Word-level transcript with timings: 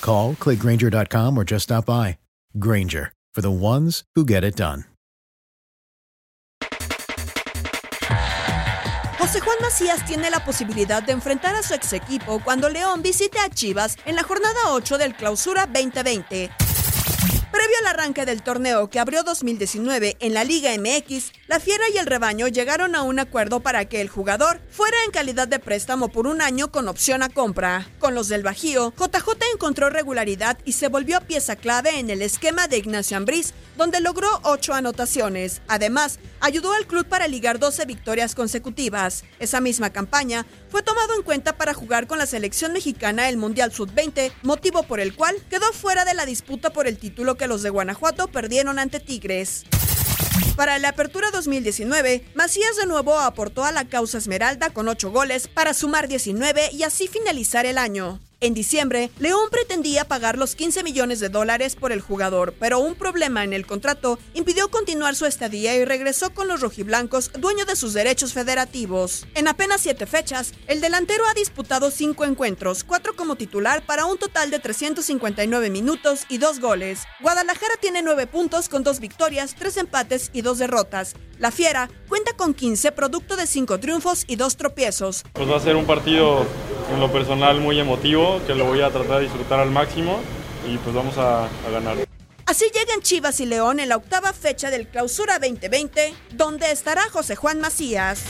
Call, 0.00 0.34
clickgranger.com, 0.34 1.38
or 1.38 1.44
just 1.44 1.64
stop 1.64 1.86
by. 1.86 2.18
Granger, 2.58 3.12
for 3.34 3.40
the 3.40 3.50
ones 3.50 4.04
who 4.14 4.24
get 4.24 4.44
it 4.44 4.56
done. 4.56 4.84
José 9.18 9.40
Juan 9.40 9.58
Macías 9.60 10.04
tiene 10.06 10.30
la 10.30 10.42
posibilidad 10.44 11.02
de 11.02 11.12
enfrentar 11.12 11.54
a 11.54 11.62
su 11.62 11.74
ex 11.74 11.92
equipo 11.92 12.40
cuando 12.42 12.70
León 12.70 13.02
visite 13.02 13.38
a 13.40 13.50
Chivas 13.50 13.96
en 14.06 14.16
la 14.16 14.22
jornada 14.22 14.58
8 14.68 14.96
del 14.96 15.14
Clausura 15.14 15.66
2020. 15.66 16.50
Al 17.78 17.86
arranque 17.86 18.26
del 18.26 18.42
torneo 18.42 18.90
que 18.90 18.98
abrió 18.98 19.22
2019 19.22 20.16
en 20.18 20.34
la 20.34 20.42
Liga 20.42 20.70
MX, 20.76 21.32
la 21.46 21.60
Fiera 21.60 21.84
y 21.94 21.98
el 21.98 22.06
Rebaño 22.06 22.48
llegaron 22.48 22.96
a 22.96 23.02
un 23.02 23.20
acuerdo 23.20 23.60
para 23.60 23.84
que 23.84 24.00
el 24.00 24.08
jugador 24.08 24.60
fuera 24.68 24.96
en 25.04 25.12
calidad 25.12 25.46
de 25.46 25.60
préstamo 25.60 26.08
por 26.08 26.26
un 26.26 26.42
año 26.42 26.72
con 26.72 26.88
opción 26.88 27.22
a 27.22 27.28
compra. 27.28 27.86
Con 28.00 28.16
los 28.16 28.26
del 28.28 28.42
Bajío, 28.42 28.92
JJ 28.98 29.28
encontró 29.54 29.90
regularidad 29.90 30.58
y 30.64 30.72
se 30.72 30.88
volvió 30.88 31.20
pieza 31.20 31.54
clave 31.54 32.00
en 32.00 32.10
el 32.10 32.22
esquema 32.22 32.66
de 32.66 32.78
Ignacio 32.78 33.16
Ambriz, 33.16 33.54
donde 33.76 34.00
logró 34.00 34.28
8 34.42 34.74
anotaciones. 34.74 35.62
Además, 35.68 36.18
ayudó 36.40 36.72
al 36.72 36.86
club 36.86 37.06
para 37.06 37.28
ligar 37.28 37.60
12 37.60 37.84
victorias 37.84 38.34
consecutivas. 38.34 39.22
Esa 39.38 39.60
misma 39.60 39.90
campaña 39.90 40.46
fue 40.68 40.82
tomado 40.82 41.14
en 41.14 41.22
cuenta 41.22 41.56
para 41.56 41.74
jugar 41.74 42.08
con 42.08 42.18
la 42.18 42.26
selección 42.26 42.72
mexicana 42.72 43.28
el 43.28 43.36
Mundial 43.36 43.72
Sub-20, 43.72 44.32
motivo 44.42 44.82
por 44.82 44.98
el 44.98 45.14
cual 45.14 45.36
quedó 45.48 45.72
fuera 45.72 46.04
de 46.04 46.14
la 46.14 46.26
disputa 46.26 46.70
por 46.70 46.88
el 46.88 46.98
título 46.98 47.36
que 47.36 47.46
los 47.46 47.62
de 47.68 47.70
Guanajuato 47.70 48.28
perdieron 48.28 48.78
ante 48.78 48.98
Tigres. 48.98 49.64
Para 50.56 50.78
la 50.78 50.88
apertura 50.88 51.30
2019, 51.30 52.24
Macías 52.34 52.76
de 52.76 52.86
nuevo 52.86 53.18
aportó 53.18 53.62
a 53.66 53.72
la 53.72 53.84
causa 53.84 54.16
Esmeralda 54.16 54.70
con 54.70 54.88
8 54.88 55.10
goles 55.10 55.48
para 55.48 55.74
sumar 55.74 56.08
19 56.08 56.70
y 56.72 56.82
así 56.82 57.08
finalizar 57.08 57.66
el 57.66 57.76
año. 57.76 58.20
En 58.40 58.54
diciembre, 58.54 59.10
León 59.18 59.48
pretendía 59.50 60.04
pagar 60.04 60.38
los 60.38 60.54
15 60.54 60.84
millones 60.84 61.18
de 61.18 61.28
dólares 61.28 61.74
por 61.74 61.90
el 61.90 62.00
jugador, 62.00 62.54
pero 62.56 62.78
un 62.78 62.94
problema 62.94 63.42
en 63.42 63.52
el 63.52 63.66
contrato 63.66 64.16
impidió 64.32 64.70
continuar 64.70 65.16
su 65.16 65.26
estadía 65.26 65.74
y 65.74 65.84
regresó 65.84 66.32
con 66.32 66.46
los 66.46 66.60
rojiblancos, 66.60 67.32
dueño 67.36 67.64
de 67.64 67.74
sus 67.74 67.94
derechos 67.94 68.34
federativos. 68.34 69.26
En 69.34 69.48
apenas 69.48 69.80
siete 69.80 70.06
fechas, 70.06 70.52
el 70.68 70.80
delantero 70.80 71.26
ha 71.26 71.34
disputado 71.34 71.90
cinco 71.90 72.24
encuentros, 72.24 72.84
cuatro 72.84 73.16
como 73.16 73.34
titular 73.34 73.84
para 73.84 74.04
un 74.04 74.18
total 74.18 74.52
de 74.52 74.60
359 74.60 75.68
minutos 75.70 76.24
y 76.28 76.38
dos 76.38 76.60
goles. 76.60 77.00
Guadalajara 77.20 77.74
tiene 77.80 78.02
nueve 78.02 78.28
puntos 78.28 78.68
con 78.68 78.84
dos 78.84 79.00
victorias, 79.00 79.56
tres 79.58 79.76
empates 79.78 80.30
y 80.32 80.42
dos 80.42 80.58
derrotas. 80.58 81.16
La 81.38 81.50
Fiera 81.50 81.90
cuenta 82.08 82.34
con 82.34 82.54
15 82.54 82.92
producto 82.92 83.34
de 83.34 83.48
cinco 83.48 83.80
triunfos 83.80 84.24
y 84.28 84.36
dos 84.36 84.56
tropiezos. 84.56 85.24
Pues 85.32 85.50
va 85.50 85.56
a 85.56 85.60
ser 85.60 85.74
un 85.74 85.86
partido 85.86 86.46
en 86.90 87.00
lo 87.00 87.10
personal 87.12 87.60
muy 87.60 87.78
emotivo, 87.78 88.40
que 88.46 88.54
lo 88.54 88.64
voy 88.64 88.80
a 88.80 88.90
tratar 88.90 89.18
de 89.18 89.24
disfrutar 89.24 89.60
al 89.60 89.70
máximo 89.70 90.20
y 90.66 90.76
pues 90.78 90.94
vamos 90.94 91.16
a, 91.18 91.44
a 91.44 91.70
ganar. 91.70 91.96
Así 92.46 92.64
llegan 92.72 93.02
Chivas 93.02 93.40
y 93.40 93.46
León 93.46 93.78
en 93.78 93.90
la 93.90 93.96
octava 93.96 94.32
fecha 94.32 94.70
del 94.70 94.88
Clausura 94.88 95.38
2020, 95.38 96.14
donde 96.32 96.70
estará 96.70 97.02
José 97.10 97.36
Juan 97.36 97.60
Macías. 97.60 98.24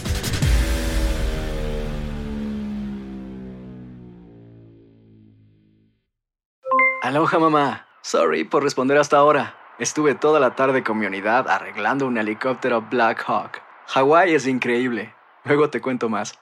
Aloha 7.03 7.39
mamá. 7.39 7.87
Sorry 8.03 8.45
por 8.45 8.63
responder 8.63 8.99
hasta 8.99 9.17
ahora. 9.17 9.55
Estuve 9.79 10.15
toda 10.15 10.41
la 10.41 10.57
tarde 10.57 10.83
con 10.83 10.99
mi 10.99 11.07
unidad 11.07 11.49
arreglando 11.49 12.07
un 12.07 12.19
helicóptero 12.19 12.83
Black 12.83 13.25
Hawk. 13.27 13.63
Hawái 13.87 14.35
es 14.35 14.47
increíble. 14.47 15.15
Luego 15.45 15.71
te 15.71 15.81
cuento 15.81 16.09
más. 16.09 16.39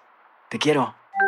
Te 0.49 0.59
quiero. 0.59 0.95